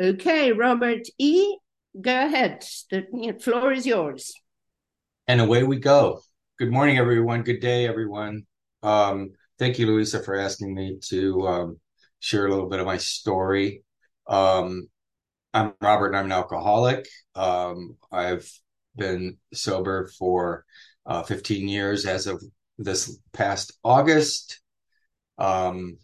[0.00, 1.56] Okay, Robert E.,
[2.00, 2.64] go ahead.
[2.88, 4.32] The floor is yours.
[5.26, 6.20] And away we go.
[6.56, 7.42] Good morning, everyone.
[7.42, 8.46] Good day, everyone.
[8.84, 11.80] Um, thank you, Louisa, for asking me to um,
[12.20, 13.82] share a little bit of my story.
[14.28, 14.86] Um,
[15.52, 17.08] I'm Robert, and I'm an alcoholic.
[17.34, 18.48] Um, I've
[18.94, 20.64] been sober for
[21.06, 22.40] uh, 15 years as of
[22.78, 24.60] this past August.
[25.38, 25.98] Um,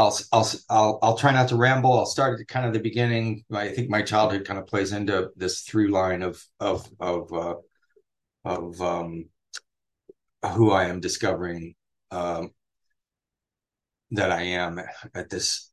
[0.00, 1.98] I'll I'll I'll I'll try not to ramble.
[1.98, 3.44] I'll start at kind of the beginning.
[3.52, 7.56] I think my childhood kind of plays into this through line of of of uh,
[8.44, 9.26] of um,
[10.54, 11.74] who I am discovering
[12.10, 12.52] um,
[14.12, 14.80] that I am
[15.14, 15.70] at this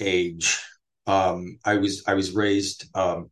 [0.00, 0.60] age.
[1.06, 3.30] Um, I was I was raised um,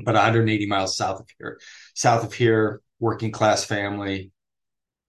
[0.00, 1.60] about 180 miles south of here,
[1.94, 4.32] south of here, working class family,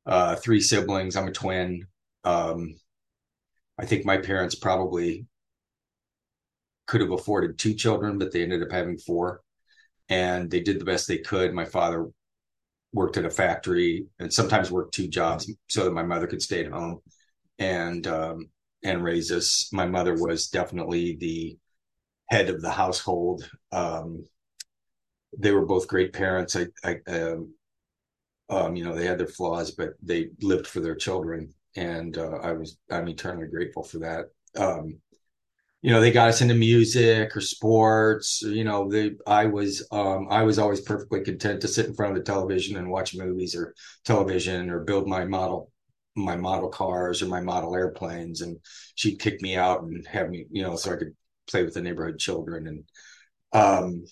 [0.05, 1.15] uh, three siblings.
[1.15, 1.87] I'm a twin.
[2.25, 2.75] Um,
[3.79, 5.25] I think my parents probably
[6.85, 9.41] could have afforded two children, but they ended up having four.
[10.09, 11.53] And they did the best they could.
[11.53, 12.09] My father
[12.93, 16.65] worked at a factory and sometimes worked two jobs so that my mother could stay
[16.65, 16.99] at home
[17.57, 18.49] and um,
[18.83, 19.69] and raise us.
[19.71, 21.57] My mother was definitely the
[22.29, 23.49] head of the household.
[23.71, 24.23] Um,
[25.37, 26.55] they were both great parents.
[26.55, 27.53] I, I um,
[28.49, 32.37] um, you know, they had their flaws, but they lived for their children and uh,
[32.41, 34.25] I was I'm eternally grateful for that.
[34.55, 34.99] Um,
[35.81, 38.41] you know, they got us into music or sports.
[38.41, 42.17] You know, they I was um, I was always perfectly content to sit in front
[42.17, 43.73] of the television and watch movies or
[44.05, 45.71] television or build my model
[46.15, 48.59] my model cars or my model airplanes and
[48.95, 51.15] she'd kick me out and have me you know so i could
[51.47, 52.83] play with the neighborhood children and
[53.53, 54.03] um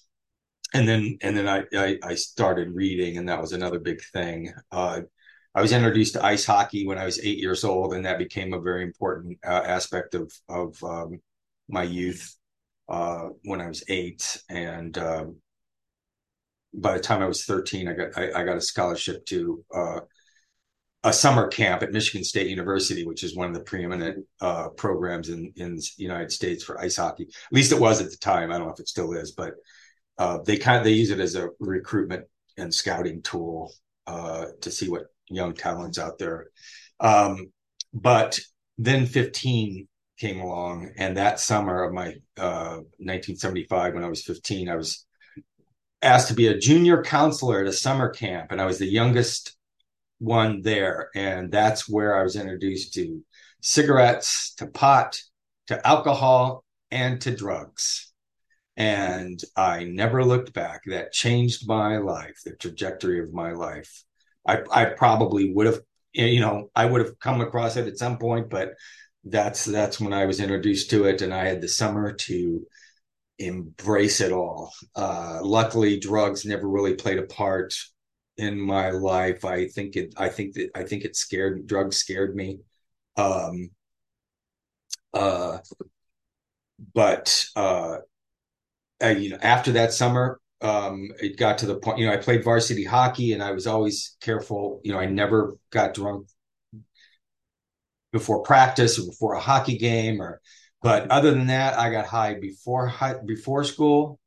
[0.74, 4.54] and then and then I, I, I started reading and that was another big thing
[4.72, 5.02] uh
[5.54, 8.54] I was introduced to ice hockey when I was eight years old, and that became
[8.54, 11.20] a very important uh, aspect of of um,
[11.68, 12.36] my youth
[12.88, 14.42] uh, when I was eight.
[14.50, 15.38] And um,
[16.74, 20.00] by the time I was thirteen, I got I, I got a scholarship to uh,
[21.04, 25.30] a summer camp at Michigan State University, which is one of the preeminent uh, programs
[25.30, 27.24] in in the United States for ice hockey.
[27.24, 28.52] At least it was at the time.
[28.52, 29.56] I don't know if it still is, but
[30.18, 32.26] uh, they kind of they use it as a recruitment
[32.58, 33.74] and scouting tool
[34.08, 36.48] uh, to see what young talents out there.
[37.00, 37.52] Um,
[37.94, 38.40] but
[38.78, 39.88] then 15
[40.18, 45.06] came along, and that summer of my uh, 1975, when I was 15, I was
[46.02, 49.56] asked to be a junior counselor at a summer camp, and I was the youngest
[50.20, 51.10] one there.
[51.16, 53.24] And that's where I was introduced to
[53.62, 55.20] cigarettes, to pot,
[55.68, 58.12] to alcohol, and to drugs.
[58.78, 60.82] And I never looked back.
[60.86, 64.04] That changed my life, the trajectory of my life.
[64.48, 65.80] I, I probably would have,
[66.14, 68.74] you know, I would have come across it at some point, but
[69.24, 72.66] that's that's when I was introduced to it, and I had the summer to
[73.40, 74.72] embrace it all.
[74.96, 77.76] Uh, luckily, drugs never really played a part
[78.38, 79.46] in my life.
[79.46, 80.14] I think it.
[80.18, 80.72] I think that.
[80.76, 81.68] I think it scared.
[81.68, 82.60] Drugs scared me.
[83.18, 83.72] Um.
[85.14, 85.60] Uh.
[86.94, 87.98] But uh,
[89.02, 92.18] I, you know, after that summer, um, it got to the point, you know, I
[92.18, 94.80] played varsity hockey and I was always careful.
[94.84, 96.28] You know, I never got drunk
[98.12, 100.42] before practice or before a hockey game or,
[100.84, 104.20] but other than that, I got high before high, before school,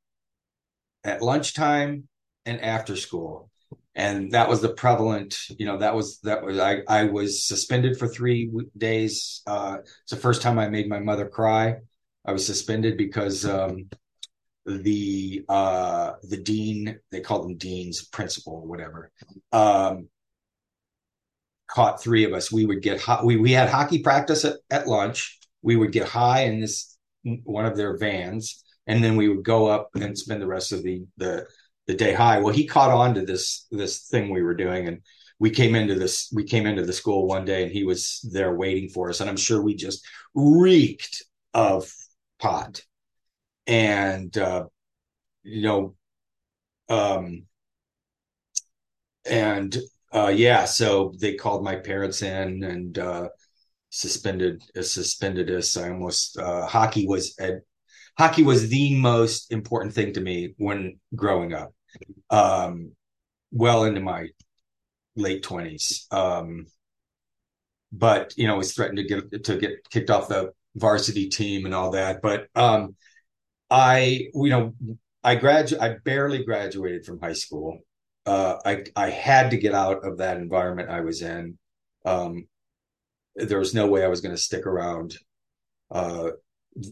[1.03, 2.09] at lunchtime,
[2.47, 3.51] and after school.
[3.97, 7.97] And that was the prevalent, you know, that was that was I I was suspended
[7.99, 9.43] for three days.
[9.47, 11.77] Uh, it's the first time I made my mother cry.
[12.25, 13.89] I was suspended because um,
[14.67, 19.13] the uh the dean they called them deans principal or whatever
[19.53, 20.09] um
[21.67, 22.53] caught three of us.
[22.53, 25.39] We would get hot we, we had hockey practice at, at lunch.
[25.63, 26.97] We would get high in this
[27.43, 30.83] one of their vans and then we would go up and spend the rest of
[30.83, 31.47] the the
[31.87, 32.39] the day high.
[32.39, 35.01] Well he caught on to this this thing we were doing and
[35.39, 38.55] we came into this we came into the school one day and he was there
[38.55, 41.93] waiting for us and i'm sure we just reeked of
[42.39, 42.83] pot
[43.67, 44.65] and uh,
[45.43, 45.95] you know,
[46.89, 47.45] um,
[49.29, 49.77] and
[50.15, 53.29] uh, yeah, so they called my parents in and uh,
[53.91, 55.77] suspended uh, suspended us.
[55.77, 57.63] I almost uh, hockey was at,
[58.19, 61.73] hockey was the most important thing to me when growing up.
[62.31, 62.93] Um,
[63.53, 64.29] well into my
[65.17, 66.07] late twenties.
[66.11, 66.67] Um,
[67.93, 71.75] but you know, was threatened to get to get kicked off the varsity team and
[71.75, 72.21] all that.
[72.23, 72.97] But um,
[73.71, 74.75] I, you know,
[75.23, 77.79] I gradu- I barely graduated from high school.
[78.27, 81.59] Uh, I I had to get out of that environment I was in.
[82.05, 82.47] Um,
[83.37, 85.17] there was no way I was going to stick around
[85.91, 86.31] uh,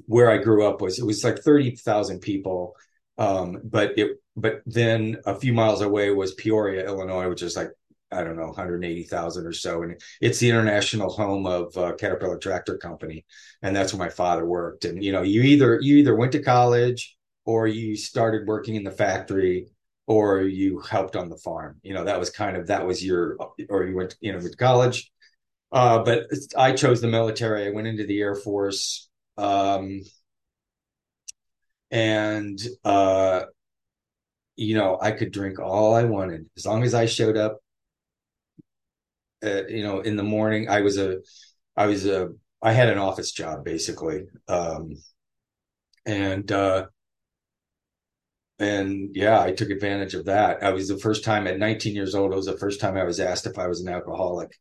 [0.07, 2.77] where I grew up was it was like thirty thousand people,
[3.19, 7.71] um, but it but then a few miles away was Peoria, Illinois, which is like
[8.13, 9.83] I don't know, 180,000 or so.
[9.83, 13.25] And it's the international home of uh, Caterpillar Tractor Company.
[13.63, 14.85] And that's where my father worked.
[14.85, 18.85] And, you know, you either, you either went to college or you started working in
[18.85, 19.69] the factory
[20.07, 21.79] or you helped on the farm.
[21.83, 23.37] You know, that was kind of, that was your,
[23.69, 25.11] or you went, you know, to college.
[25.71, 26.25] Uh, but
[26.57, 27.67] I chose the military.
[27.67, 29.09] I went into the Air Force.
[29.39, 30.03] Um,
[31.91, 33.43] and, uh,
[34.57, 37.59] you know, I could drink all I wanted as long as I showed up
[39.43, 40.69] uh, you know, in the morning.
[40.69, 41.19] I was a,
[41.77, 42.31] I was a,
[42.63, 44.97] I had an office job basically, um,
[46.07, 46.87] and uh,
[48.59, 50.63] and yeah, I took advantage of that.
[50.63, 52.33] I was the first time at 19 years old.
[52.33, 54.57] It was the first time I was asked if I was an alcoholic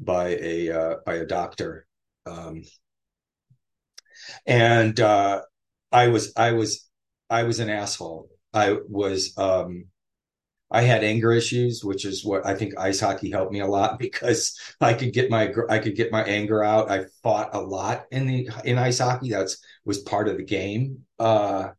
[0.00, 1.86] by a uh, by a doctor,
[2.26, 2.62] um,
[4.46, 5.42] and uh,
[5.92, 6.88] I was I was
[7.28, 8.28] I was an asshole.
[8.52, 9.86] I was um,
[10.70, 13.98] I had anger issues, which is what I think ice hockey helped me a lot
[13.98, 16.90] because I could get my I could get my anger out.
[16.90, 19.30] I fought a lot in the in ice hockey.
[19.30, 21.04] That's was part of the game.
[21.18, 21.70] Uh,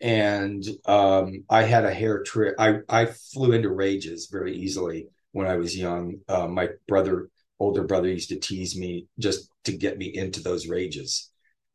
[0.00, 2.56] and um, I had a hair trip.
[2.58, 6.20] I I flew into rages very easily when I was young.
[6.28, 10.66] Uh, my brother, older brother, used to tease me just to get me into those
[10.66, 11.30] rages.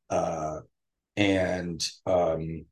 [0.10, 0.60] Uh,
[1.16, 2.66] and um,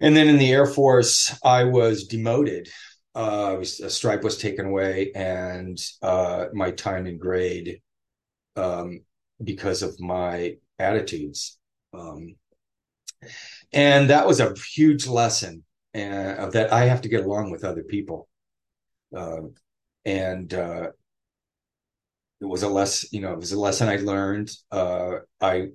[0.00, 2.68] and then in the Air Force, I was demoted.
[3.14, 7.80] Uh, was, a stripe was taken away, and uh, my time in grade
[8.56, 9.00] um,
[9.42, 11.58] because of my attitudes.
[11.92, 12.34] Um,
[13.72, 15.64] and that was a huge lesson
[15.94, 18.28] uh, that I have to get along with other people.
[19.16, 19.54] Um,
[20.04, 20.88] and uh,
[22.40, 24.50] it was a less, you know, it was a lesson I learned.
[24.72, 25.68] Uh, I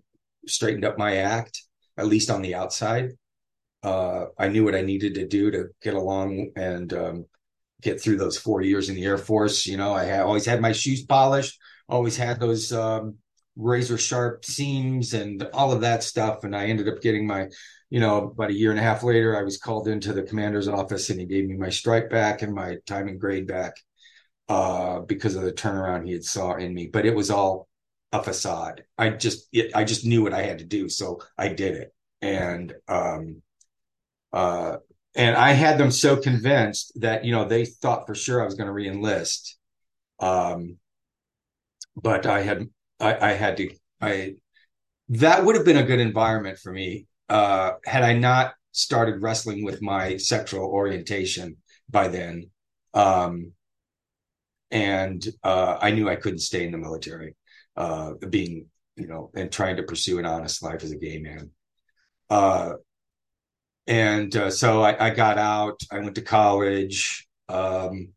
[0.46, 1.64] straightened up my act,
[1.98, 3.12] at least on the outside
[3.84, 7.26] uh, I knew what I needed to do to get along and um,
[7.82, 9.66] get through those four years in the Air Force.
[9.66, 13.16] You know, I had, always had my shoes polished, always had those um,
[13.56, 16.44] razor sharp seams and all of that stuff.
[16.44, 17.48] And I ended up getting my,
[17.90, 20.68] you know, about a year and a half later, I was called into the commander's
[20.68, 23.74] office and he gave me my stripe back and my time and grade back
[24.50, 26.88] uh, because of the turnaround he had saw in me.
[26.88, 27.68] But it was all
[28.12, 28.84] a facade.
[28.98, 31.94] I just, it, I just knew what I had to do, so I did it.
[32.22, 33.42] And um,
[34.34, 34.78] uh,
[35.16, 38.56] and I had them so convinced that you know they thought for sure I was
[38.56, 39.54] going to reenlist.
[40.20, 40.78] Um,
[41.96, 43.70] but I had I, I had to
[44.02, 44.36] I
[45.10, 49.64] that would have been a good environment for me uh, had I not started wrestling
[49.64, 51.58] with my sexual orientation
[51.90, 52.50] by then.
[52.94, 53.54] Um,
[54.72, 57.36] and uh, I knew I couldn't stay in the military,
[57.76, 61.52] uh, being you know, and trying to pursue an honest life as a gay man.
[62.30, 62.74] Uh,
[63.88, 65.80] and uh, so I, I, got out.
[65.92, 67.28] I went to college.
[67.48, 68.10] Um,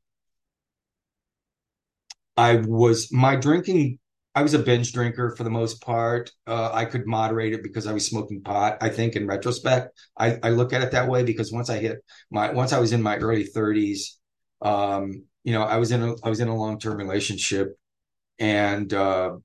[2.36, 3.98] I was my drinking.
[4.34, 6.30] I was a binge drinker for the most part.
[6.46, 8.78] Uh, I could moderate it because I was smoking pot.
[8.80, 11.98] I think in retrospect, I, I, look at it that way because once I hit
[12.30, 14.16] my once I was in my early 30s,
[14.62, 17.76] um, you know, I was in a I was in a long term relationship,
[18.38, 19.36] and uh,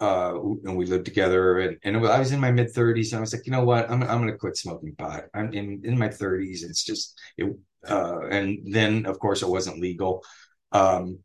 [0.00, 3.20] uh, and we lived together and, and I was in my mid 30s and I
[3.20, 5.24] was like, you know what, I'm, I'm going to quit smoking pot.
[5.34, 6.64] I'm in, in my 30s.
[6.64, 7.54] It's just, it,
[7.88, 10.24] uh, and then of course it wasn't legal.
[10.72, 11.20] Um,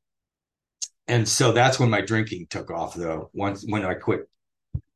[1.07, 4.29] and so that's when my drinking took off though, once, when I quit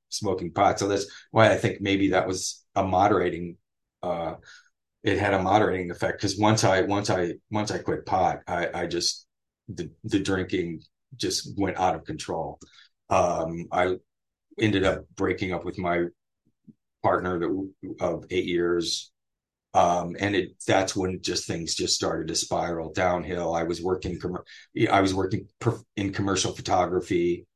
[0.09, 0.79] smoking pot.
[0.79, 3.57] So that's why I think maybe that was a moderating,
[4.03, 4.35] uh,
[5.03, 8.69] it had a moderating effect because once I, once I, once I quit pot, I,
[8.73, 9.25] I just,
[9.67, 10.81] the, the drinking
[11.17, 12.59] just went out of control.
[13.13, 13.97] Um, I
[14.59, 16.05] ended up breaking up with my
[17.03, 19.11] partner that, of eight years.
[19.75, 23.53] Um, and it that's when just things just started to spiral downhill.
[23.53, 24.19] I was working,
[24.91, 25.47] I was working
[25.95, 27.47] in commercial photography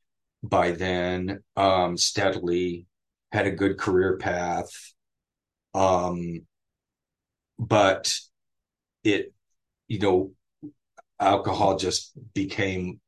[0.44, 2.88] by then, um, steadily,
[3.32, 4.70] had a good career path.
[5.74, 6.46] Um,
[7.60, 8.14] but
[9.04, 9.34] it,
[9.88, 10.32] you know,
[11.20, 13.00] alcohol just became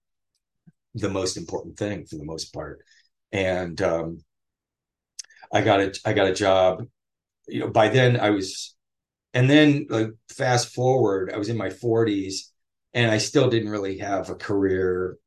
[0.96, 2.84] the most important thing for the most part.
[3.31, 4.24] And um,
[5.53, 6.86] I got a I got a job.
[7.48, 8.75] You know, by then I was,
[9.34, 12.51] and then like fast forward, I was in my 40s,
[12.93, 15.17] and I still didn't really have a career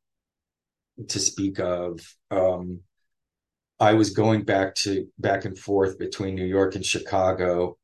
[1.09, 2.01] to speak of.
[2.31, 2.81] Um,
[3.81, 7.79] I was going back to back and forth between New York and Chicago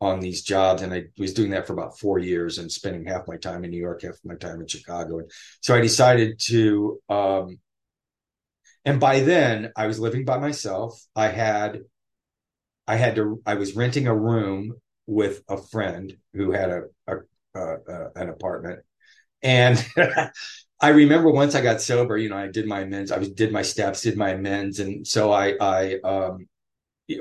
[0.00, 3.28] on these jobs and I was doing that for about four years and spending half
[3.28, 5.18] my time in New York, half my time in Chicago.
[5.18, 5.30] And
[5.60, 7.58] so I decided to um,
[8.84, 11.00] and by then I was living by myself.
[11.14, 11.80] I had,
[12.86, 14.74] I had to, I was renting a room
[15.06, 17.16] with a friend who had a, a,
[17.54, 18.80] a an apartment,
[19.42, 19.84] and
[20.80, 23.62] I remember once I got sober, you know, I did my amends, I did my
[23.62, 26.48] steps, did my amends, and so I, I, um,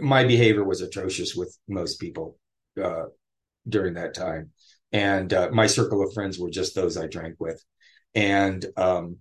[0.01, 2.38] my behavior was atrocious with most people
[2.81, 3.05] uh,
[3.67, 4.51] during that time,
[4.91, 7.63] and uh, my circle of friends were just those I drank with,
[8.15, 9.17] and um,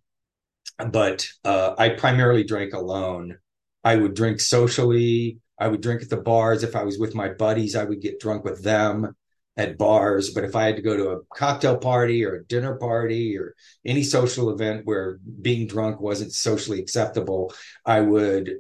[0.79, 3.39] but uh, I primarily drank alone.
[3.85, 5.39] I would drink socially.
[5.59, 6.63] I would drink at the bars.
[6.63, 9.17] If I was with my buddies, I would get drunk with them
[9.57, 10.31] at bars.
[10.31, 13.55] But if I had to go to a cocktail party or a dinner party or
[13.85, 17.53] any social event where being drunk wasn't socially acceptable,
[17.85, 18.53] I would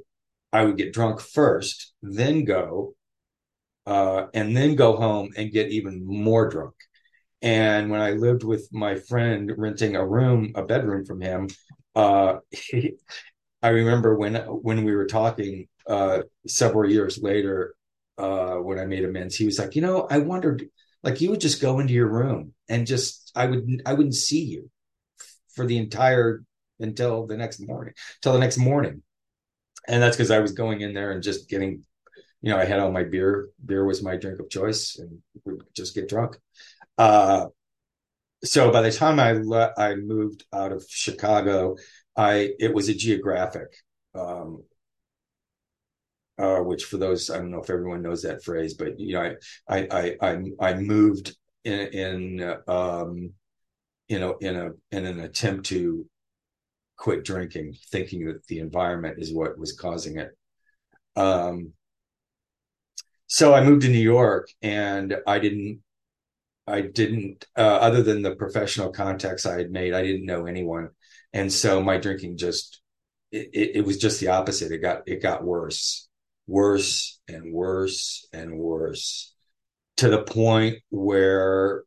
[0.53, 2.95] I would get drunk first, then go,
[3.89, 6.75] uh, and then go home and get even more drunk.
[7.43, 11.49] And when I lived with my friend renting a room, a bedroom from him,
[11.95, 12.95] uh, he,
[13.63, 17.75] I remember when when we were talking uh, several years later,
[18.19, 20.69] uh, when I made amends, he was like, you know, I wondered,
[21.03, 24.43] like, you would just go into your room and just, I would, I wouldn't see
[24.45, 24.71] you
[25.55, 26.45] for the entire
[26.81, 29.03] until the next morning, till the next morning,
[29.89, 31.85] and that's because I was going in there and just getting,
[32.41, 33.49] you know, I had all my beer.
[33.65, 36.39] Beer was my drink of choice, and would just get drunk.
[36.97, 37.47] Uh,
[38.45, 41.77] so by the time I le- I moved out of Chicago,
[42.17, 43.75] I it was a geographic,
[44.15, 44.63] um,
[46.39, 49.35] uh, which for those I don't know if everyone knows that phrase, but you know
[49.69, 53.33] I I I I, moved in in um,
[54.09, 56.07] you know in a in an attempt to
[56.97, 60.37] quit drinking, thinking that the environment is what was causing it.
[61.17, 61.73] Um,
[63.29, 65.83] so I moved to New York, and I didn't
[66.69, 70.91] I didn't, uh, other than the professional contacts I had made, I didn't know anyone,
[71.33, 72.83] and so my drinking just
[73.33, 74.73] it, it, was just the opposite.
[74.73, 76.09] It got it got worse,
[76.47, 79.35] worse and worse and worse,
[79.99, 81.85] to the point where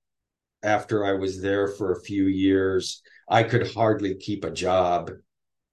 [0.63, 5.11] after I was there for a few years, I could hardly keep a job.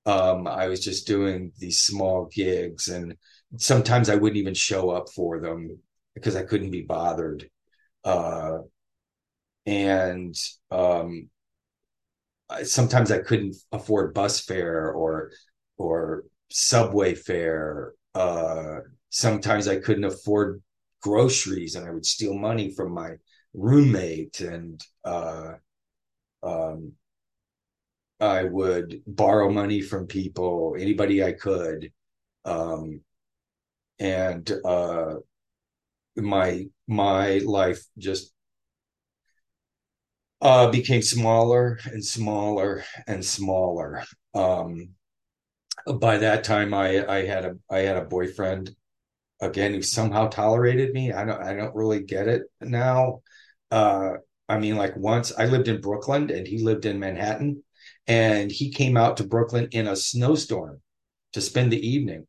[0.06, 3.14] Um, I was just doing these small gigs, and
[3.56, 5.78] sometimes I wouldn't even show up for them
[6.14, 7.48] because I couldn't be bothered.
[8.04, 8.58] Uh,
[9.66, 10.34] and
[10.70, 11.28] um,
[12.64, 15.30] sometimes I couldn't afford bus fare or
[15.76, 17.92] or subway fare.
[18.14, 18.78] Uh,
[19.10, 20.62] sometimes I couldn't afford
[21.02, 23.12] groceries, and I would steal money from my
[23.54, 25.52] roommate, and uh,
[26.42, 26.92] um,
[28.20, 31.92] I would borrow money from people, anybody I could,
[32.44, 33.00] um,
[33.98, 35.14] and uh,
[36.16, 38.32] my my life just
[40.40, 44.04] uh, became smaller and smaller and smaller.
[44.34, 44.90] Um,
[46.00, 48.74] by that time, I I had a I had a boyfriend
[49.40, 51.12] again who somehow tolerated me.
[51.12, 53.22] I don't I don't really get it now.
[53.70, 54.14] Uh,
[54.48, 57.62] I mean, like once I lived in Brooklyn and he lived in Manhattan,
[58.06, 60.80] and he came out to Brooklyn in a snowstorm
[61.32, 62.26] to spend the evening.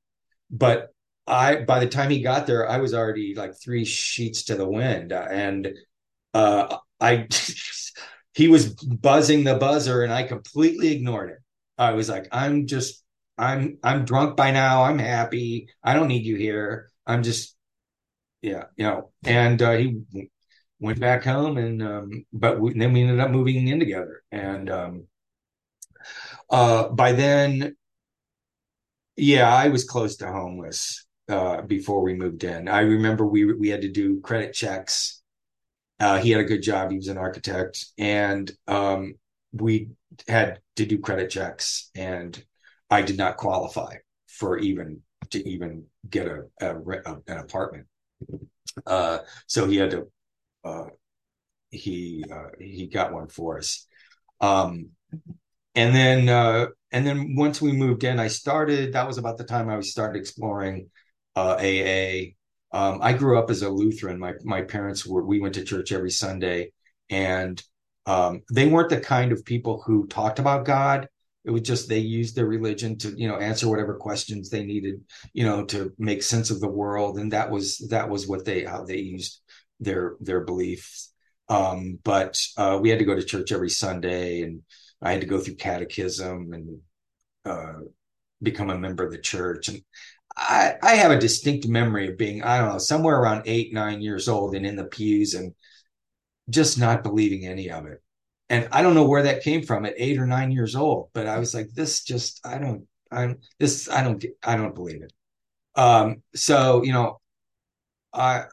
[0.52, 0.90] But
[1.30, 4.68] I by the time he got there, I was already like three sheets to the
[4.70, 5.74] wind, and
[6.34, 7.28] uh, I
[8.34, 11.40] he was buzzing the buzzer and I completely ignored it.
[11.78, 13.04] I was like, I'm just
[13.38, 14.84] I'm I'm drunk by now.
[14.84, 15.70] I'm happy.
[15.84, 16.90] I don't need you here.
[17.08, 17.56] I'm just
[18.42, 19.12] yeah, you know.
[19.26, 20.02] And uh, he
[20.80, 24.70] went back home and um but we, then we ended up moving in together and
[24.70, 25.08] um
[26.50, 27.76] uh by then
[29.18, 32.68] yeah, I was close to homeless uh before we moved in.
[32.68, 35.20] I remember we we had to do credit checks
[36.00, 36.92] uh, he had a good job.
[36.92, 39.16] He was an architect, and um,
[39.52, 39.90] we
[40.28, 42.42] had to do credit checks, and
[42.90, 43.96] I did not qualify
[44.28, 47.88] for even to even get a, a, a an apartment.
[48.86, 50.08] Uh, so he had to
[50.64, 50.86] uh,
[51.72, 53.86] he uh, he got one for us.
[54.40, 54.90] Um,
[55.76, 58.94] and then uh, and then once we moved in, I started.
[58.94, 60.90] That was about the time I was started exploring
[61.40, 62.34] AA
[62.72, 64.20] um, I grew up as a Lutheran.
[64.20, 66.72] My my parents were we went to church every Sunday,
[67.10, 67.62] and
[68.06, 71.08] um, they weren't the kind of people who talked about God.
[71.46, 75.02] It was just they used their religion to you know answer whatever questions they needed,
[75.34, 78.64] you know, to make sense of the world, and that was that was what they
[78.66, 79.42] how they used
[79.80, 81.12] their their beliefs.
[81.48, 84.62] Um, but uh, we had to go to church every Sunday, and
[85.02, 86.80] I had to go through catechism and
[87.46, 87.80] uh,
[88.44, 89.70] become a member of the church.
[89.70, 89.82] And
[90.38, 94.02] I, I have a distinct memory of being, I don't know, somewhere around eight, nine
[94.02, 95.54] years old and in the pews and
[96.50, 98.02] just not believing any of it.
[98.50, 101.28] And I don't know where that came from at eight or nine years old, but
[101.28, 103.90] I was like, this just, I don't, I'm this.
[103.90, 104.24] I don't.
[104.44, 105.12] I don't believe it.
[105.76, 107.20] Um, so you know,
[108.14, 108.46] I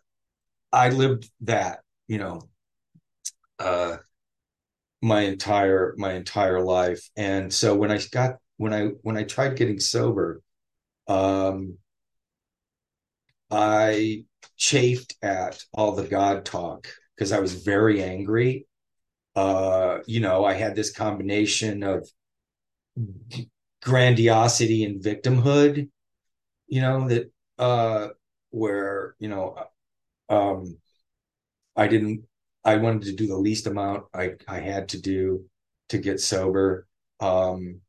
[0.73, 1.80] I lived that.
[2.09, 2.40] You know,
[3.59, 3.97] uh,
[5.02, 9.56] my entire my entire life, and so when I got when I when I tried
[9.56, 10.40] getting sober,
[11.08, 11.78] um,
[13.50, 14.25] I
[14.56, 18.66] chafed at all the God talk because I was very angry.
[19.36, 22.08] Uh, you know, I had this combination of
[23.82, 25.88] grandiosity and victimhood,
[26.68, 28.08] you know, that uh
[28.50, 29.56] where, you know,
[30.28, 30.78] um
[31.76, 32.25] I didn't
[32.64, 35.46] I wanted to do the least amount I I had to do
[35.90, 36.86] to get sober.
[37.20, 37.82] Um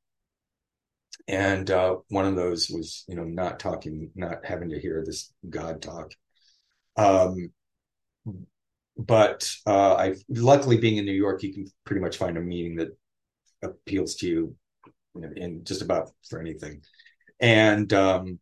[1.27, 5.33] and uh one of those was, you know, not talking, not having to hear this
[5.49, 6.11] God talk.
[6.95, 7.51] Um
[8.97, 12.75] but uh I luckily being in New York, you can pretty much find a meeting
[12.77, 12.97] that
[13.63, 14.55] appeals to you
[15.35, 16.81] in just about for anything.
[17.39, 18.39] And um,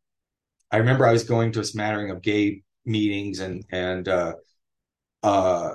[0.71, 4.33] I remember I was going to a smattering of gay meetings and and uh,
[5.23, 5.73] uh,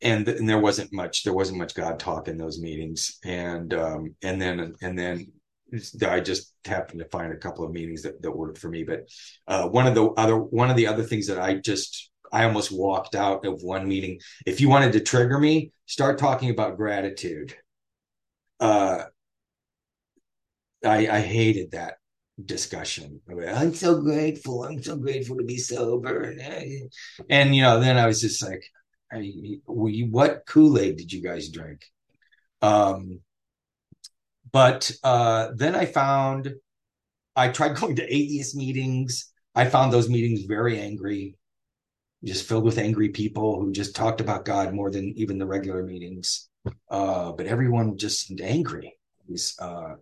[0.00, 3.18] and, and there wasn't much there wasn't much God talk in those meetings.
[3.24, 5.32] And um, and then and then
[6.06, 8.84] I just happened to find a couple of meetings that, that worked for me.
[8.84, 9.08] But
[9.48, 12.72] uh, one of the other one of the other things that I just I almost
[12.72, 14.20] walked out of one meeting.
[14.46, 17.54] If you wanted to trigger me, start talking about gratitude.
[18.58, 19.04] Uh,
[20.84, 21.94] I, I hated that
[22.42, 23.20] discussion.
[23.30, 24.64] I'm so grateful.
[24.64, 26.34] I'm so grateful to be sober.
[27.28, 28.64] And, you know, then I was just like,
[29.12, 29.32] I,
[29.66, 31.84] what Kool Aid did you guys drink?
[32.62, 33.20] Um,
[34.52, 36.54] but uh, then I found
[37.34, 39.32] I tried going to atheist meetings.
[39.54, 41.36] I found those meetings very angry,
[42.24, 45.82] just filled with angry people who just talked about God more than even the regular
[45.82, 46.48] meetings.
[46.88, 48.96] Uh, but everyone just seemed angry
[49.58, 49.94] uh,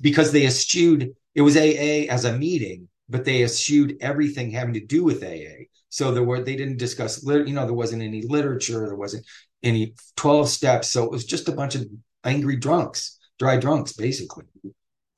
[0.00, 4.84] because they eschewed it was AA as a meeting, but they eschewed everything having to
[4.84, 5.64] do with AA.
[5.88, 9.26] So there were they didn't discuss you know there wasn't any literature, there wasn't
[9.62, 11.86] any twelve steps, so it was just a bunch of
[12.24, 14.44] angry drunks, dry drunks, basically.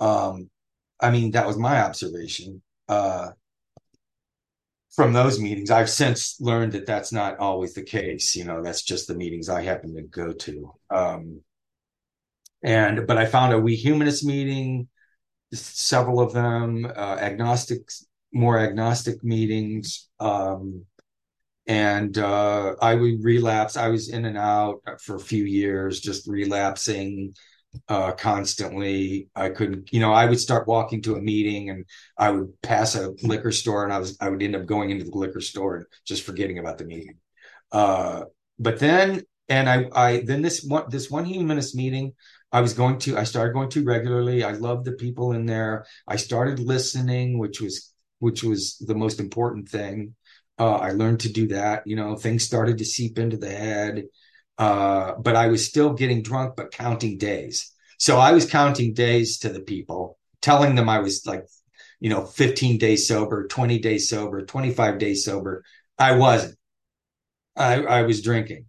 [0.00, 0.48] Um,
[0.98, 2.62] I mean that was my observation.
[2.88, 3.32] Uh,
[4.94, 8.36] from those meetings, I've since learned that that's not always the case.
[8.36, 10.74] You know, that's just the meetings I happen to go to.
[10.90, 11.40] Um,
[12.62, 14.88] and but I found a We Humanist meeting,
[15.52, 20.84] several of them, uh, agnostics, more agnostic meetings, um,
[21.66, 23.76] and uh, I would relapse.
[23.76, 27.34] I was in and out for a few years, just relapsing
[27.88, 29.28] uh, constantly.
[29.34, 31.84] I couldn't, you know, I would start walking to a meeting and
[32.16, 35.04] I would pass a liquor store and I was, I would end up going into
[35.04, 37.16] the liquor store and just forgetting about the meeting.
[37.70, 38.24] Uh,
[38.58, 42.14] but then, and I, I, then this one, this one humanist meeting,
[42.52, 44.44] I was going to, I started going to regularly.
[44.44, 45.86] I loved the people in there.
[46.06, 50.14] I started listening, which was, which was the most important thing.
[50.58, 51.86] Uh, I learned to do that.
[51.86, 54.04] You know, things started to seep into the head.
[54.62, 57.72] Uh, but I was still getting drunk, but counting days.
[57.98, 61.44] So I was counting days to the people, telling them I was like,
[61.98, 65.64] you know, 15 days sober, 20 days sober, 25 days sober.
[65.98, 66.56] I wasn't.
[67.56, 68.66] I, I was drinking,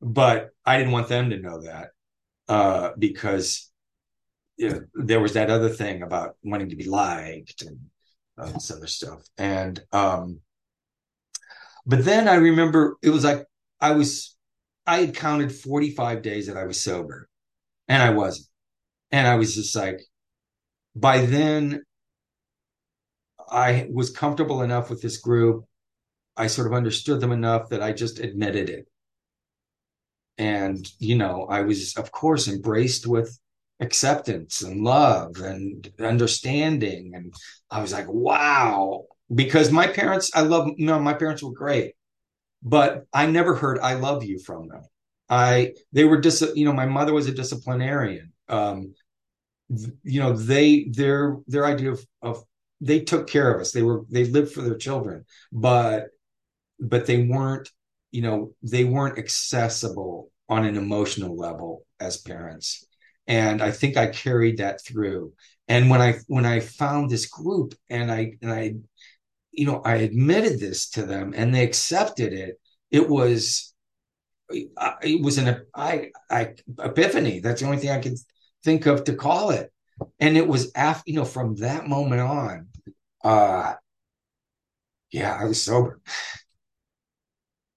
[0.00, 1.88] but I didn't want them to know that
[2.48, 3.70] uh, because
[4.56, 7.78] you know, there was that other thing about wanting to be liked and
[8.38, 9.20] uh, this other stuff.
[9.36, 10.40] And um,
[11.84, 13.44] but then I remember it was like
[13.82, 14.35] I was
[14.86, 17.28] I had counted 45 days that I was sober,
[17.88, 18.48] and I wasn't.
[19.10, 20.00] And I was just like,
[20.94, 21.82] by then,
[23.50, 25.64] I was comfortable enough with this group.
[26.36, 28.86] I sort of understood them enough that I just admitted it
[30.38, 33.38] and you know i was of course embraced with
[33.80, 37.34] acceptance and love and understanding and
[37.70, 41.94] i was like wow because my parents i love you know my parents were great
[42.66, 44.82] but i never heard i love you from them.
[45.28, 48.32] I they were dis you know my mother was a disciplinarian.
[48.48, 48.94] Um
[50.04, 52.44] you know they their their idea of of
[52.80, 53.72] they took care of us.
[53.72, 56.08] They were they lived for their children but
[56.78, 57.70] but they weren't
[58.10, 62.84] you know they weren't accessible on an emotional level as parents.
[63.26, 65.32] And i think i carried that through.
[65.68, 68.74] And when i when i found this group and i and i
[69.56, 72.60] you know i admitted this to them and they accepted it.
[72.90, 73.74] It was
[74.50, 77.40] it was an I, I epiphany.
[77.40, 78.16] That's the only thing i can
[78.64, 79.72] think of to call it.
[80.20, 82.68] And it was after you know from that moment on
[83.24, 83.74] uh
[85.10, 86.00] yeah i was sober.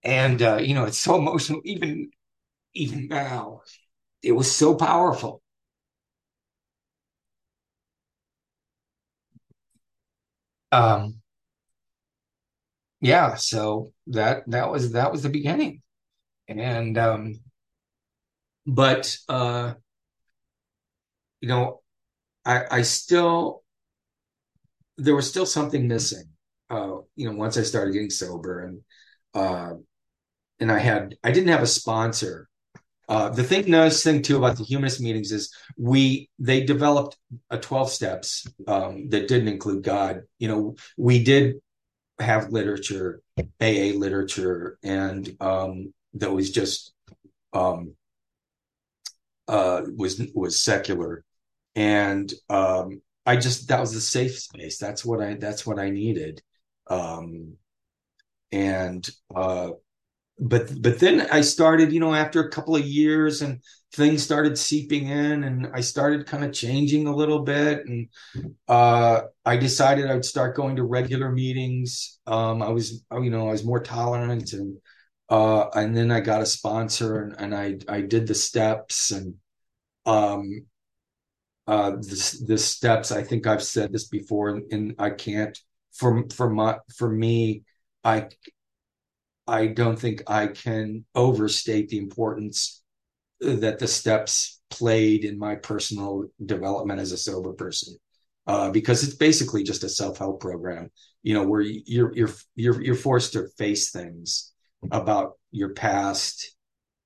[0.04, 2.12] And uh, you know it's so emotional even
[2.76, 3.62] even now
[4.24, 5.42] it was so powerful.
[10.72, 11.19] Um,
[13.02, 15.82] yeah, so that that was that was the beginning.
[16.48, 17.40] And um,
[18.66, 19.76] but uh,
[21.42, 21.82] you know,
[22.46, 23.64] I I still
[24.98, 26.26] there was still something missing.
[26.70, 28.82] Uh, you know, once I started getting sober and
[29.34, 29.74] uh,
[30.60, 32.48] and I had I didn't have a sponsor.
[33.08, 37.18] Uh, the thing, nice thing too about the humanist meetings is we they developed
[37.50, 40.24] a twelve steps um, that didn't include God.
[40.38, 41.56] You know, we did
[42.20, 43.22] have literature,
[43.62, 46.94] AA literature, and um, that was just
[47.54, 47.96] um,
[49.48, 51.24] uh, was was secular,
[51.76, 54.78] and um, I just that was the safe space.
[54.78, 56.42] That's what I that's what I needed,
[56.88, 57.54] um,
[58.52, 59.72] and uh,
[60.40, 63.62] but but then I started, you know, after a couple of years and
[63.94, 68.08] things started seeping in and I started kind of changing a little bit and
[68.68, 72.20] uh, I decided I'd start going to regular meetings.
[72.28, 74.78] Um, I was you know, I was more tolerant and
[75.30, 79.36] uh, and then I got a sponsor and, and I I did the steps and
[80.06, 80.66] um
[81.68, 85.58] uh the, the steps I think I've said this before and, and I can't
[85.94, 87.64] for for my for me
[88.04, 88.30] I
[89.50, 92.82] I don't think I can overstate the importance
[93.42, 97.96] that the steps played in my personal development as a sober person.
[98.48, 100.90] Uh, because it's basically just a self-help program,
[101.22, 104.52] you know, where you're you're you're you're forced to face things
[104.92, 106.56] about your past,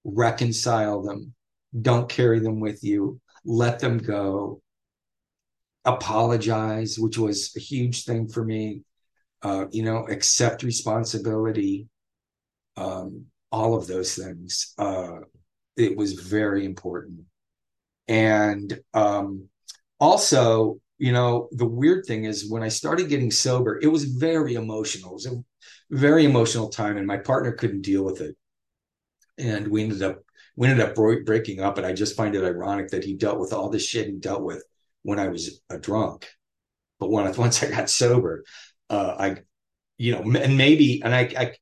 [0.06, 1.34] reconcile them,
[1.82, 4.62] don't carry them with you, let them go,
[5.84, 8.84] apologize, which was a huge thing for me.
[9.42, 11.90] Uh, you know, accept responsibility,
[12.78, 14.74] um, all of those things.
[14.78, 15.20] Uh,
[15.78, 17.22] it was very important.
[18.08, 19.48] And um,
[20.00, 24.56] also, you know, the weird thing is when I started getting sober, it was very
[24.56, 25.12] emotional.
[25.12, 25.44] It was a
[25.92, 28.36] very emotional time, and my partner couldn't deal with it.
[29.38, 30.24] And we ended up
[30.56, 31.78] we ended up breaking up.
[31.78, 34.44] And I just find it ironic that he dealt with all this shit he dealt
[34.44, 34.64] with
[35.02, 36.30] when I was a drunk.
[37.00, 38.44] But when once I got sober,
[38.90, 39.36] uh, I,
[39.98, 41.56] you know, and maybe, and I, I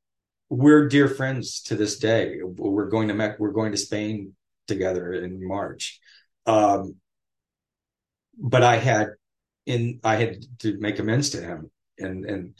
[0.51, 2.41] we're dear friends to this day.
[2.43, 4.35] We're going to Mecca, we're going to Spain
[4.67, 5.99] together in March.
[6.45, 6.95] Um,
[8.37, 9.11] but I had
[9.65, 12.55] in I had to make amends to him and and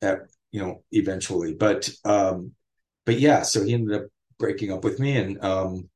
[0.00, 0.20] that
[0.52, 1.52] you know eventually.
[1.54, 2.52] But um,
[3.04, 5.90] but yeah, so he ended up breaking up with me, and um,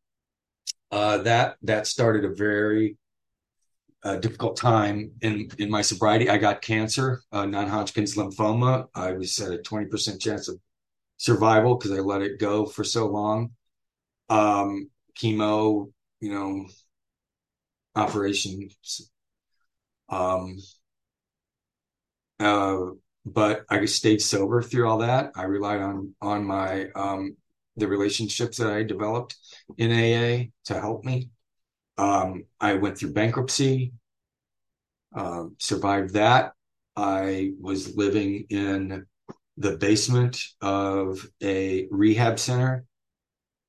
[0.91, 2.99] uh, that that started a very
[4.03, 6.29] uh, difficult time in in my sobriety.
[6.29, 8.89] I got cancer, uh, non-Hodgkin's lymphoma.
[8.95, 10.61] I was at a twenty percent chance of
[11.19, 13.51] survival because I let it go for so long.
[14.31, 16.67] Um, chemo, you know,
[17.95, 19.11] operations.
[20.09, 20.57] Um,
[22.41, 22.79] uh,
[23.27, 25.33] but I stayed sober through all that.
[25.37, 27.37] I relied on on my um,
[27.77, 29.37] the relationships that I developed
[29.77, 31.31] in AA to help me.
[31.99, 33.93] Um, I went through bankruptcy,
[35.15, 36.53] uh, survived that.
[36.97, 39.07] I was living in
[39.59, 42.85] the basement of a rehab center,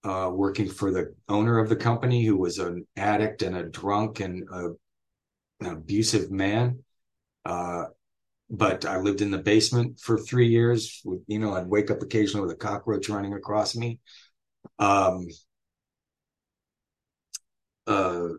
[0.04, 4.20] uh, working for the owner of the company, who was an addict and a drunk
[4.20, 4.70] and a,
[5.62, 6.84] an abusive man.
[7.44, 7.86] Uh,
[8.52, 11.02] but I lived in the basement for three years.
[11.28, 14.00] You know, I'd wake up occasionally with a cockroach running across me.
[14.78, 15.28] Um,
[17.88, 18.30] uh,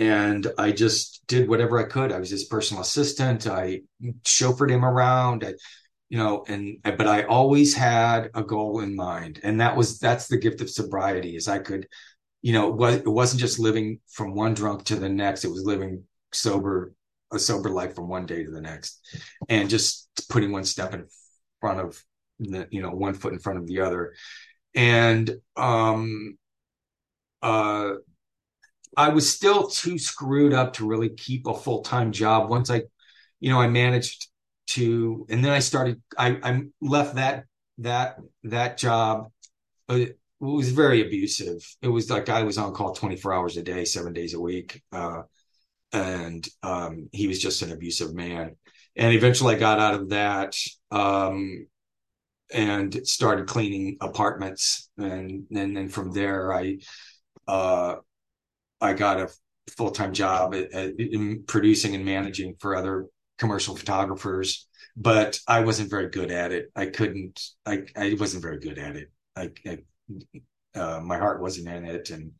[0.00, 2.10] and I just did whatever I could.
[2.10, 3.46] I was his personal assistant.
[3.46, 3.82] I
[4.24, 5.44] chauffeured him around.
[5.44, 5.52] I,
[6.08, 10.26] you know, and but I always had a goal in mind, and that was that's
[10.26, 11.36] the gift of sobriety.
[11.36, 11.86] Is I could,
[12.40, 15.44] you know, it wasn't just living from one drunk to the next.
[15.44, 16.94] It was living sober,
[17.30, 19.00] a sober life from one day to the next,
[19.50, 21.06] and just putting one step in
[21.60, 22.02] front of
[22.38, 24.14] the, you know, one foot in front of the other,
[24.74, 26.38] and um,
[27.42, 27.92] uh
[28.96, 32.50] I was still too screwed up to really keep a full time job.
[32.50, 32.82] Once I,
[33.38, 34.28] you know, I managed
[34.68, 36.00] to, and then I started.
[36.18, 37.44] I, I left that
[37.78, 39.30] that that job.
[39.88, 41.64] It was very abusive.
[41.82, 44.40] It was like I was on call twenty four hours a day, seven days a
[44.40, 45.22] week, uh,
[45.92, 48.56] and um, he was just an abusive man.
[48.96, 50.56] And eventually, I got out of that.
[50.90, 51.66] Um,
[52.52, 56.76] and started cleaning apartments and and then from there i
[57.46, 57.94] uh
[58.80, 59.28] I got a
[59.76, 63.06] full time job at, at, in producing and managing for other
[63.38, 64.66] commercial photographers,
[64.96, 66.70] but I wasn't very good at it.
[66.74, 67.40] I couldn't.
[67.66, 69.10] I I wasn't very good at it.
[69.36, 69.78] I, I
[70.78, 72.32] uh, my heart wasn't in it, and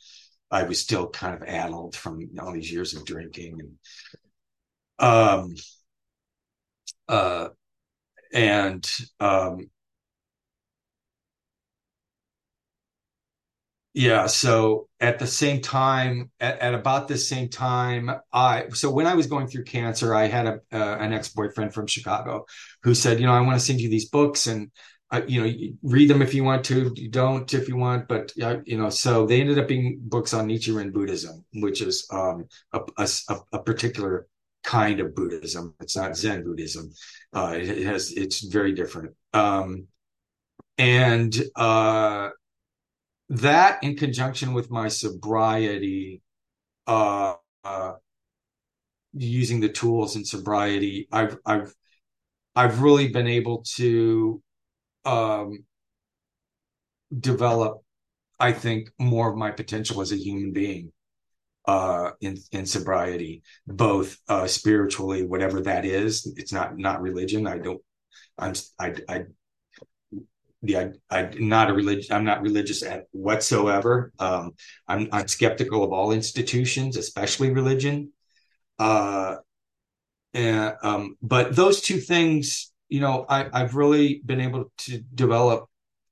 [0.50, 3.72] I was still kind of addled from all these years of drinking and
[4.98, 5.54] um
[7.08, 7.48] uh,
[8.32, 9.70] and um,
[13.92, 19.06] yeah, so at the same time, at, at, about the same time, I so when
[19.06, 22.46] I was going through cancer, I had a uh, an ex boyfriend from Chicago
[22.84, 24.70] who said, you know, I want to send you these books and.
[25.12, 26.92] Uh, you know, read them if you want to.
[26.94, 28.90] You don't if you want, but uh, you know.
[28.90, 33.08] So they ended up being books on Nichiren Buddhism, which is um, a, a,
[33.52, 34.28] a particular
[34.62, 35.74] kind of Buddhism.
[35.80, 36.92] It's not Zen Buddhism.
[37.32, 39.16] Uh, it, has it's very different.
[39.32, 39.88] Um,
[40.78, 42.30] and uh,
[43.30, 46.22] that, in conjunction with my sobriety,
[46.86, 47.94] uh, uh,
[49.12, 51.74] using the tools in sobriety, I've I've
[52.56, 54.42] I've really been able to
[55.04, 55.64] um,
[57.18, 57.82] develop,
[58.40, 60.92] I think, more of my potential as a human being
[61.66, 66.32] uh, in in sobriety, both uh, spiritually, whatever that is.
[66.36, 67.46] It's not not religion.
[67.46, 67.82] I don't.
[68.38, 69.24] I'm I I.
[70.62, 74.12] Yeah, I, I not a religious I'm not religious at whatsoever.
[74.18, 74.52] Um,
[74.86, 78.12] I'm I'm skeptical of all institutions, especially religion.
[78.78, 79.36] Uh,
[80.34, 85.66] and um, but those two things, you know, I I've really been able to develop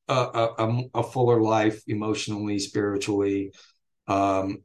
[0.09, 3.53] a a, a fuller life emotionally, spiritually,
[4.09, 4.59] um,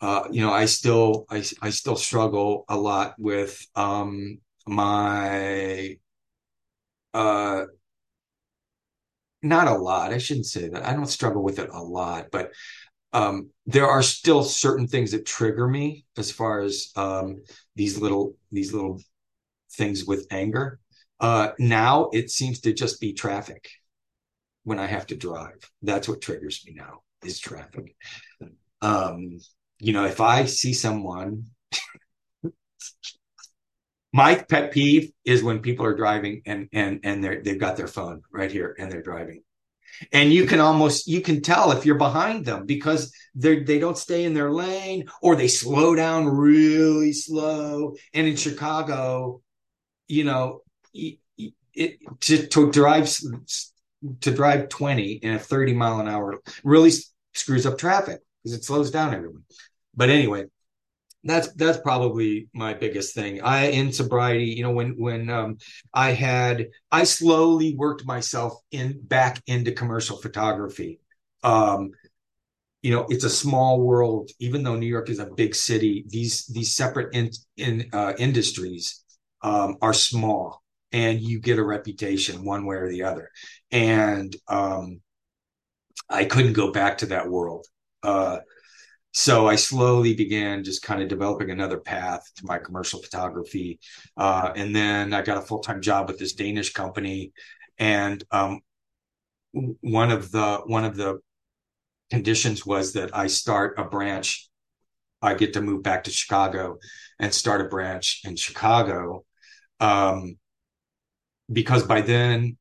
[0.00, 5.96] uh, you know, I still I I still struggle a lot with um my
[7.14, 7.64] uh
[9.42, 10.12] not a lot.
[10.12, 10.84] I shouldn't say that.
[10.84, 12.50] I don't struggle with it a lot, but
[13.12, 17.42] um there are still certain things that trigger me as far as um
[17.76, 19.00] these little these little
[19.72, 20.80] things with anger.
[21.20, 23.70] Uh now it seems to just be traffic
[24.64, 25.58] when I have to drive.
[25.82, 27.96] That's what triggers me now is traffic.
[28.82, 29.38] Um
[29.80, 31.44] you know, if I see someone,
[34.12, 37.88] my pet peeve is when people are driving and and and they're they've got their
[37.88, 39.42] phone right here and they're driving.
[40.12, 43.98] And you can almost you can tell if you're behind them because they they don't
[43.98, 47.94] stay in their lane or they slow down really slow.
[48.14, 49.42] And in Chicago,
[50.06, 50.62] you know,
[50.94, 51.18] it,
[51.74, 53.12] it to, to drive
[54.20, 56.92] to drive 20 in a 30 mile an hour really
[57.34, 59.44] screws up traffic because it slows down everyone.
[59.94, 60.44] But anyway,
[61.24, 63.42] that's that's probably my biggest thing.
[63.42, 65.58] I in sobriety, you know, when when um,
[65.92, 71.00] I had I slowly worked myself in back into commercial photography.
[71.42, 71.90] Um,
[72.82, 74.30] you know, it's a small world.
[74.38, 79.04] Even though New York is a big city, these these separate in, in uh, industries
[79.42, 83.30] um, are small, and you get a reputation one way or the other.
[83.72, 85.00] And um,
[86.08, 87.66] I couldn't go back to that world.
[88.02, 88.38] Uh,
[89.18, 93.80] so I slowly began just kind of developing another path to my commercial photography.
[94.16, 97.32] Uh, and then I got a full time job with this Danish company.
[97.78, 98.60] And um,
[99.80, 101.18] one of the one of the
[102.12, 104.48] conditions was that I start a branch.
[105.20, 106.78] I get to move back to Chicago
[107.18, 109.24] and start a branch in Chicago.
[109.80, 110.36] Um,
[111.52, 112.56] because by then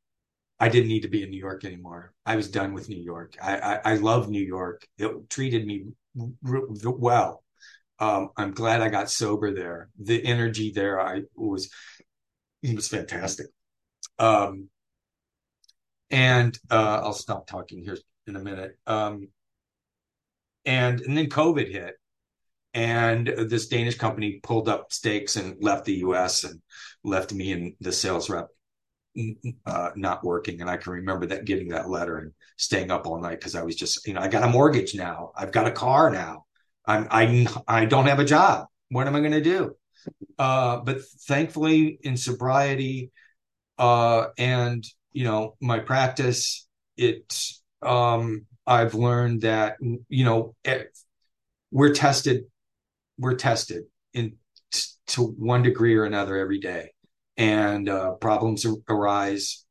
[0.60, 2.14] I didn't need to be in New York anymore.
[2.26, 3.36] I was done with New York.
[3.42, 4.88] I, I, I love New York.
[4.98, 7.44] It treated me well.
[8.00, 9.90] Um, I'm glad I got sober there.
[10.00, 11.70] The energy there, I was,
[12.64, 13.48] it was fantastic.
[14.20, 14.70] Um,
[16.10, 18.78] and uh, I'll stop talking here in a minute.
[18.88, 19.28] Um,
[20.66, 21.96] and and then COVID hit,
[22.74, 26.44] and this Danish company pulled up stakes and left the U.S.
[26.44, 26.62] and
[27.04, 28.48] left me and the sales rep
[29.66, 30.62] uh, not working.
[30.62, 33.64] And I can remember that getting that letter and staying up all night because I
[33.64, 35.32] was just, you know, I got a mortgage now.
[35.36, 36.46] I've got a car now.
[36.86, 38.68] I'm, I, I don't have a job.
[38.90, 39.76] What am I going to do?
[40.40, 43.12] Uh, but thankfully in sobriety,
[43.78, 47.40] uh, and, you know, my practice, it,
[47.82, 49.78] um, I've learned that,
[50.10, 50.84] you know, eh,
[51.72, 52.46] we're tested,
[53.18, 54.38] we're tested in
[55.08, 56.92] to one degree or another every day
[57.38, 59.66] and uh, problems arise.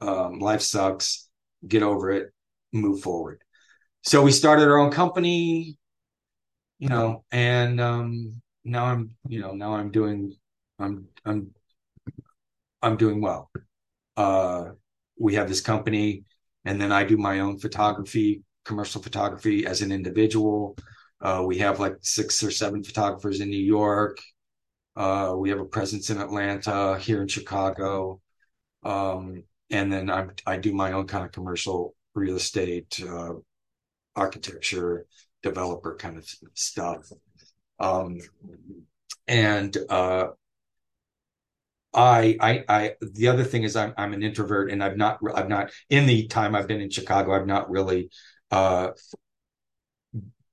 [0.00, 1.28] Um, life sucks.
[1.66, 2.32] Get over it.
[2.72, 3.42] Move forward.
[4.02, 5.76] So we started our own company,
[6.78, 10.34] you know, and um, now I'm, you know, now I'm doing,
[10.78, 11.50] I'm, I'm,
[12.80, 13.50] I'm doing well.
[14.16, 14.70] Uh,
[15.18, 16.24] we have this company,
[16.64, 20.76] and then I do my own photography, commercial photography as an individual.
[21.20, 24.18] Uh, we have like six or seven photographers in New York,
[24.98, 28.20] uh, we have a presence in Atlanta, here in Chicago,
[28.84, 33.34] um, and then I I do my own kind of commercial real estate, uh,
[34.16, 35.06] architecture,
[35.42, 37.12] developer kind of stuff,
[37.80, 38.18] um,
[39.26, 40.28] and uh,
[41.94, 45.48] I, I, I, the other thing is I'm, I'm an introvert and I've not, I've
[45.48, 48.10] not, in the time I've been in Chicago, I've not really,
[48.50, 48.90] uh,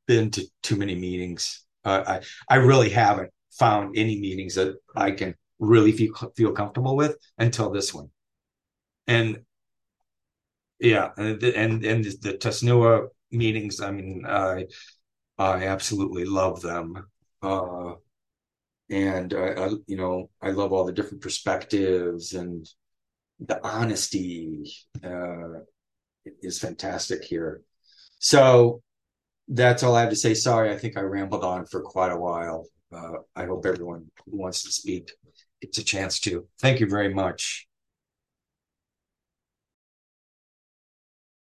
[0.08, 1.66] been to too many meetings.
[1.84, 6.96] Uh, I, I really haven't found any meetings that I can really feel, feel comfortable
[6.96, 8.10] with until this one.
[9.08, 9.40] And
[10.80, 14.66] yeah, and, and, and the TESNUA meetings, I mean, I,
[15.38, 17.08] I absolutely love them.
[17.42, 17.94] Uh,
[18.90, 22.68] and I, I, you know I love all the different perspectives and
[23.40, 24.72] the honesty
[25.04, 25.60] uh,
[26.42, 27.62] is fantastic here.
[28.20, 28.82] So
[29.48, 30.34] that's all I have to say.
[30.34, 32.66] Sorry, I think I rambled on for quite a while.
[32.94, 35.12] Uh, I hope everyone who wants to speak
[35.62, 36.48] gets a chance to.
[36.60, 37.65] Thank you very much.